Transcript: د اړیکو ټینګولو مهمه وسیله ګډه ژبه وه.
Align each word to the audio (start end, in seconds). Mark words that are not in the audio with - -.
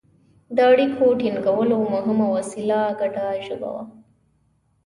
د 0.55 0.57
اړیکو 0.71 1.05
ټینګولو 1.19 1.77
مهمه 1.93 2.27
وسیله 2.35 2.79
ګډه 2.99 3.25
ژبه 3.47 3.69
وه. 3.75 3.83